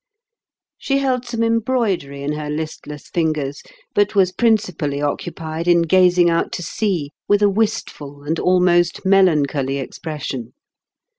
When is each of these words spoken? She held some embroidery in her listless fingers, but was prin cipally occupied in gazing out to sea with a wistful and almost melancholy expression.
She 0.79 0.97
held 0.97 1.25
some 1.25 1.43
embroidery 1.43 2.23
in 2.23 2.33
her 2.33 2.49
listless 2.49 3.07
fingers, 3.07 3.61
but 3.93 4.15
was 4.15 4.31
prin 4.31 4.57
cipally 4.57 4.99
occupied 5.07 5.67
in 5.67 5.83
gazing 5.83 6.27
out 6.27 6.51
to 6.53 6.63
sea 6.63 7.11
with 7.27 7.43
a 7.43 7.49
wistful 7.51 8.23
and 8.23 8.39
almost 8.39 9.05
melancholy 9.05 9.77
expression. 9.77 10.53